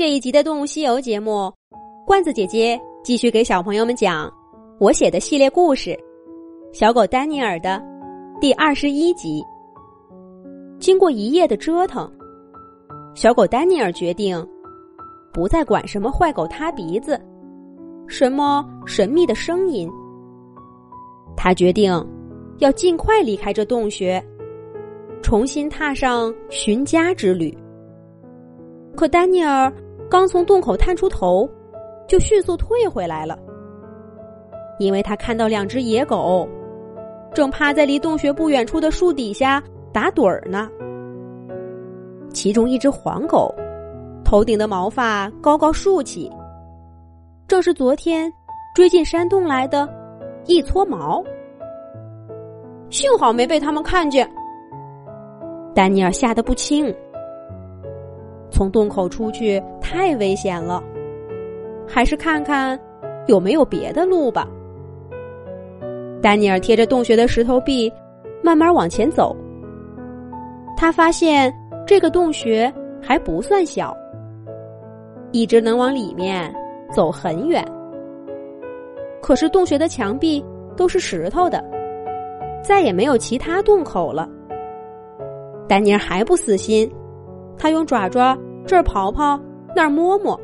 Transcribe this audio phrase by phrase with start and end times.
[0.00, 1.52] 这一集的《动物西游》节目，
[2.06, 4.32] 罐子姐姐继续给小朋友们讲
[4.78, 5.90] 我写的系列故事
[6.72, 7.78] 《小狗丹尼尔》的
[8.40, 9.44] 第二十一集。
[10.78, 12.10] 经过一夜的折腾，
[13.14, 14.42] 小狗丹尼尔决定
[15.34, 17.20] 不再管什么坏狗塌鼻子，
[18.08, 19.86] 什么神秘的声音。
[21.36, 21.92] 他决定
[22.56, 24.18] 要尽快离开这洞穴，
[25.20, 27.54] 重新踏上寻家之旅。
[28.96, 29.70] 可丹尼尔
[30.10, 31.48] 刚从洞口探出头，
[32.08, 33.38] 就迅速退回来了，
[34.80, 36.48] 因为他看到两只野狗
[37.32, 39.62] 正趴在离洞穴不远处的树底下
[39.92, 40.68] 打盹儿呢。
[42.32, 43.54] 其中一只黄狗，
[44.24, 46.28] 头顶的毛发高高竖起，
[47.46, 48.28] 正是昨天
[48.74, 49.88] 追进山洞来的
[50.46, 51.22] 一撮毛。
[52.88, 54.28] 幸好没被他们看见，
[55.72, 56.92] 丹尼尔吓得不轻。
[58.60, 60.84] 从洞口出去太危险了，
[61.88, 62.78] 还是看看
[63.26, 64.46] 有没有别的路吧。
[66.20, 67.90] 丹尼尔贴着洞穴的石头壁，
[68.42, 69.34] 慢慢往前走。
[70.76, 71.50] 他发现
[71.86, 73.96] 这个洞穴还不算小，
[75.32, 76.54] 一直能往里面
[76.92, 77.66] 走很远。
[79.22, 80.44] 可是洞穴的墙壁
[80.76, 81.64] 都是石头的，
[82.62, 84.28] 再也没有其他洞口了。
[85.66, 86.86] 丹尼尔还不死心。
[87.62, 89.40] 他用爪爪这儿刨刨，
[89.74, 90.38] 那儿摸摸，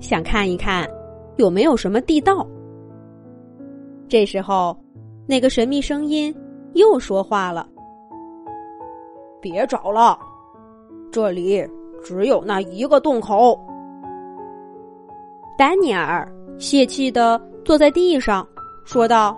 [0.00, 0.88] 想看一看
[1.36, 2.46] 有没有什么地道。
[4.08, 4.76] 这时候，
[5.26, 6.34] 那个神秘声音
[6.74, 7.66] 又说话了
[9.40, 10.18] ：“别找了，
[11.10, 11.66] 这里
[12.02, 13.58] 只有那一个洞口。”
[15.56, 18.46] 丹尼尔泄气的坐在地上，
[18.84, 19.36] 说道：“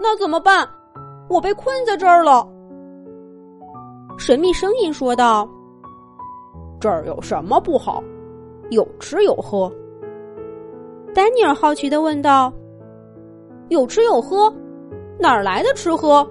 [0.00, 0.66] 那怎么办？
[1.28, 2.46] 我被困在这儿了。”
[4.18, 5.48] 神秘声音说道
[6.80, 8.02] ：“这儿有什么不好？
[8.70, 9.72] 有吃有喝。”
[11.14, 12.52] 丹尼尔好奇的问道
[13.70, 14.52] ：“有吃有喝？
[15.18, 16.26] 哪儿来的吃喝？”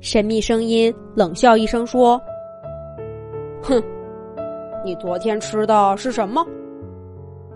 [0.00, 2.20] 神秘声音冷笑一声说
[3.62, 3.82] ：“哼，
[4.84, 6.44] 你昨天吃的是什么？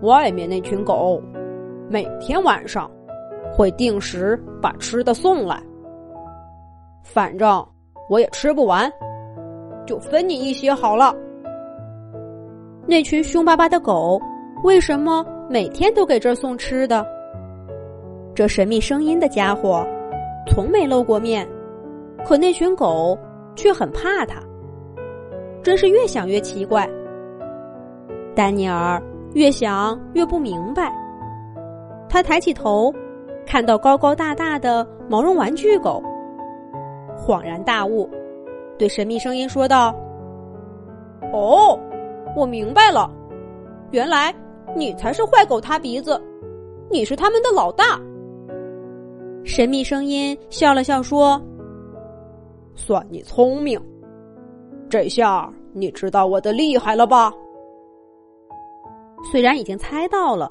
[0.02, 1.20] 外面那群狗
[1.88, 2.90] 每天晚上
[3.52, 5.62] 会定时把吃的送来，
[7.02, 7.66] 反正……”
[8.10, 8.92] 我也吃不完，
[9.86, 11.14] 就分你一些好了。
[12.86, 14.20] 那群凶巴巴的狗
[14.62, 17.06] 为什么每天都给这儿送吃的？
[18.34, 19.86] 这神秘声音的家伙
[20.48, 21.48] 从没露过面，
[22.26, 23.16] 可那群狗
[23.54, 24.40] 却很怕他。
[25.62, 26.88] 真是越想越奇怪。
[28.34, 29.00] 丹尼尔
[29.32, 30.92] 越想越不明白。
[32.08, 32.92] 他抬起头，
[33.46, 36.02] 看到高高大大的毛绒玩具狗。
[37.16, 38.10] 恍然大悟，
[38.78, 39.94] 对神秘声音说道
[41.32, 41.78] ：“哦，
[42.36, 43.10] 我明白了，
[43.92, 44.34] 原来
[44.74, 46.20] 你才是坏狗塌鼻子，
[46.90, 48.00] 你是他们的老大。”
[49.44, 51.40] 神秘声音笑了笑说
[52.74, 53.80] ：“算你聪明，
[54.88, 57.32] 这下你知道我的厉害了吧？”
[59.30, 60.50] 虽然已经猜到了，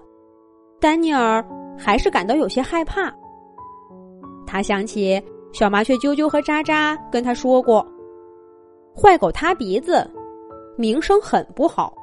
[0.79, 1.45] 丹尼尔
[1.77, 3.13] 还是感到有些害怕。
[4.47, 5.21] 他想起。
[5.53, 7.85] 小麻雀啾啾和渣渣跟他说过
[8.95, 10.09] ：“坏狗塌鼻子，
[10.77, 11.95] 名声很不好，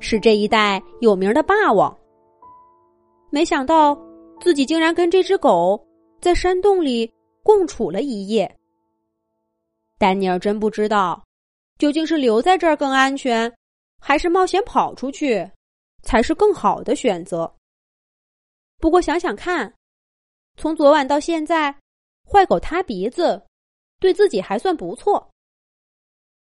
[0.00, 1.96] 是这一带有名的霸王。”
[3.30, 3.98] 没想到
[4.40, 5.78] 自己竟然跟这只狗
[6.20, 8.56] 在山洞里共处了一夜。
[9.98, 11.22] 丹尼尔真不知道，
[11.78, 13.52] 究竟是留在这儿更安全，
[14.00, 15.50] 还是冒险跑出去
[16.02, 17.52] 才是更好的选择。
[18.78, 19.74] 不过想想看，
[20.56, 21.74] 从昨晚到现在。
[22.30, 23.42] 坏狗塌鼻子，
[24.00, 25.27] 对自己还算不错。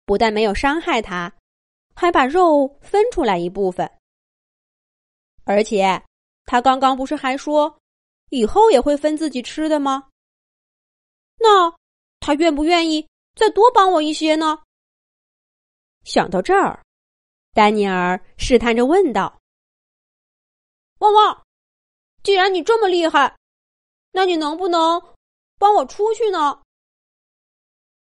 [0.07, 1.31] 不但没有伤害他，
[1.93, 3.91] 还把肉分出来一部分。
[5.43, 6.01] 而且，
[6.45, 7.77] 他刚刚不是还说，
[8.29, 10.07] 以后也会分自己吃的吗？
[11.35, 11.75] 那
[12.21, 14.63] 他愿不愿意再多帮我一些呢？
[16.05, 16.81] 想到这儿，
[17.53, 19.37] 丹尼尔试探着问道
[20.99, 21.45] ：“汪汪，
[22.23, 23.37] 既然你这么厉害，
[24.11, 25.01] 那你能不能？”
[25.59, 26.61] 帮我出去呢！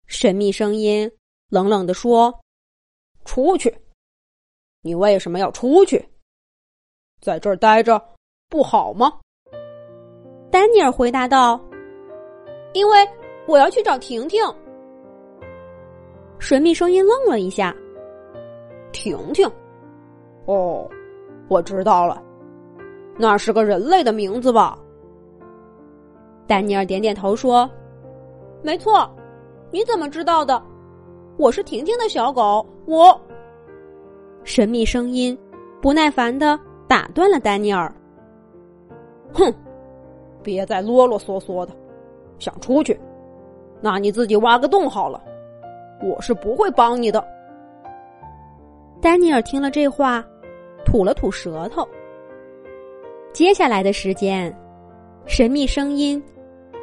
[0.07, 1.11] 神秘声音
[1.49, 2.37] 冷冷的说
[3.25, 3.73] ：“出去？
[4.83, 6.05] 你为什么要出去？
[7.21, 8.03] 在这儿待着
[8.49, 9.13] 不好吗？”
[10.51, 11.61] 丹尼尔回答道
[12.75, 13.09] ：“因为
[13.47, 14.43] 我要去找婷婷。”
[16.39, 17.75] 神秘声音愣了一下
[18.93, 19.49] ：“婷婷？
[20.47, 20.89] 哦，
[21.49, 22.23] 我知道了，
[23.19, 24.79] 那是个人类的名字吧？”
[26.47, 27.69] 丹尼尔点点头说
[28.63, 29.09] ：“没错，
[29.71, 30.63] 你怎么知道的？
[31.37, 33.21] 我是婷婷的小狗。”我
[34.45, 35.37] 神秘声音
[35.83, 37.93] 不耐烦的打断了丹尼尔。
[39.33, 39.53] 哼，
[40.43, 41.73] 别再啰啰嗦嗦的，
[42.39, 42.99] 想出去，
[43.81, 45.21] 那你自己挖个洞好了，
[46.03, 47.23] 我是不会帮你的。
[49.03, 50.25] 丹尼尔听了这话，
[50.85, 51.87] 吐了吐舌头。
[53.33, 54.57] 接下来的时间，
[55.27, 56.23] 神秘声音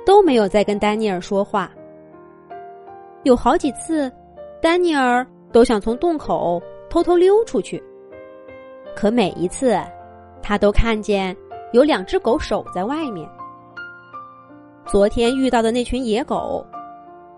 [0.05, 1.71] 都没有再跟丹尼尔说话。
[3.23, 4.11] 有好几次，
[4.63, 7.83] 丹尼尔都想从洞口偷偷溜出去，
[8.95, 9.77] 可每一次，
[10.41, 11.35] 他都看见
[11.73, 13.29] 有两只狗守在外面。
[14.85, 16.65] 昨天遇到的那群野狗，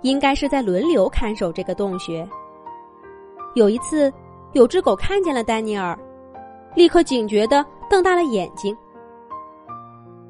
[0.04, 2.24] 应该是在轮流看守这个洞穴。
[3.56, 4.14] 有一次，
[4.54, 5.98] 有只狗看见了丹尼尔，
[6.76, 8.78] 立刻警觉的瞪大了眼睛。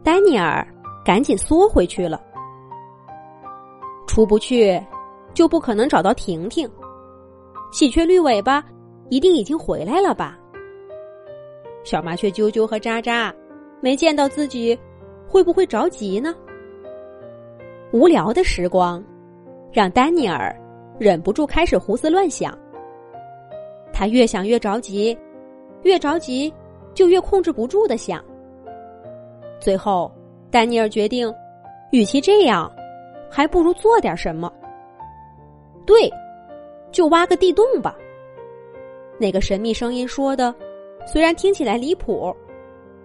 [0.01, 0.65] 丹尼尔
[1.03, 2.21] 赶紧缩回去了。
[4.07, 4.81] 出不去，
[5.33, 6.65] 就不可能找到婷婷。
[7.75, 8.63] 喜鹊绿尾巴
[9.09, 10.39] 一定已经回来了吧？
[11.83, 13.33] 小麻雀啾啾和喳喳
[13.81, 14.79] 没见到自己，
[15.27, 16.33] 会不会着急呢？
[17.91, 19.03] 无聊的时光，
[19.73, 20.55] 让丹尼尔
[20.97, 22.57] 忍不住开始胡思乱想。
[23.91, 25.17] 他越想越着急，
[25.83, 26.53] 越着急
[26.93, 28.23] 就越控制不住的想。
[29.59, 30.09] 最后，
[30.49, 31.29] 丹尼尔决定，
[31.91, 32.71] 与其这样，
[33.29, 34.49] 还不如做点什么。
[35.85, 36.09] 对，
[36.95, 37.93] 就挖个地洞吧。
[39.19, 40.55] 那个神秘声音说的，
[41.05, 42.33] 虽然听起来离谱，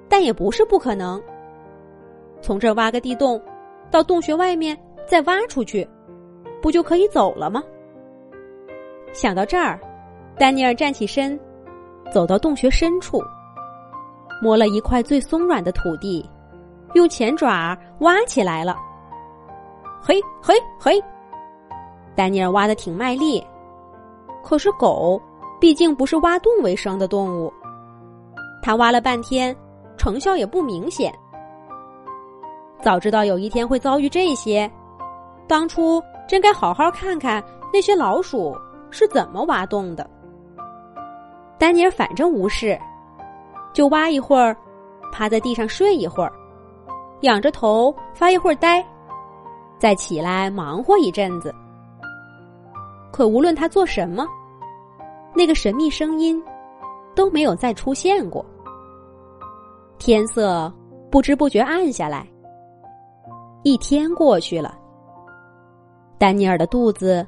[0.08, 1.20] 但也不是不可能。
[2.40, 3.42] 从这挖个地洞，
[3.90, 4.78] 到洞穴外面
[5.08, 5.86] 再挖出去，
[6.62, 7.60] 不就可以走了吗？
[9.12, 9.80] 想到这儿，
[10.38, 11.38] 丹尼尔站起身，
[12.12, 13.20] 走到洞穴深处，
[14.40, 16.24] 摸了一块最松软的土地。
[16.94, 18.76] 用前爪挖起来了，
[20.00, 21.02] 嘿嘿嘿！
[22.14, 23.44] 丹尼尔挖的挺卖力，
[24.42, 25.20] 可是狗
[25.60, 27.52] 毕竟不是挖洞为生的动物，
[28.62, 29.54] 他挖了半天，
[29.96, 31.12] 成效也不明显。
[32.80, 34.70] 早知道有一天会遭遇这些，
[35.46, 38.56] 当初真该好好看看那些老鼠
[38.90, 40.08] 是怎么挖洞的。
[41.58, 42.78] 丹尼尔反正无事，
[43.74, 44.56] 就挖一会儿，
[45.12, 46.32] 趴在地上睡一会儿。
[47.20, 48.82] 仰着头发一会儿呆，
[49.78, 51.54] 再起来忙活一阵子。
[53.12, 54.26] 可无论他做什么，
[55.34, 56.42] 那个神秘声音
[57.14, 58.44] 都没有再出现过。
[59.98, 60.72] 天色
[61.10, 62.26] 不知不觉暗下来，
[63.62, 64.78] 一天过去了。
[66.18, 67.26] 丹尼尔的肚子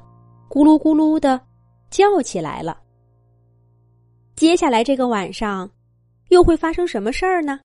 [0.49, 1.39] 咕噜咕噜的
[1.89, 2.77] 叫起来了。
[4.35, 5.69] 接下来这个晚上，
[6.29, 7.59] 又会发生什么事儿呢？